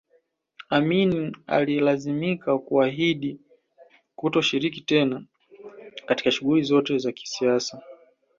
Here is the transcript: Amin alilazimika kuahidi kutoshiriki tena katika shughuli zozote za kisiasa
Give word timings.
Amin 0.69 1.31
alilazimika 1.47 2.57
kuahidi 2.59 3.39
kutoshiriki 4.15 4.81
tena 4.81 5.23
katika 6.05 6.31
shughuli 6.31 6.63
zozote 6.63 6.97
za 6.97 7.11
kisiasa 7.11 7.81